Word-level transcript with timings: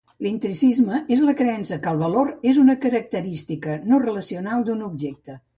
L'intrinsicisme 0.25 1.01
és 1.15 1.21
la 1.25 1.35
creença 1.41 1.77
que 1.83 1.91
el 1.93 2.01
valor 2.05 2.33
és 2.53 2.61
una 2.63 2.77
característica 2.87 3.79
no 3.93 4.03
relacional 4.09 4.69
d'un 4.73 4.83
objecte. 4.93 5.39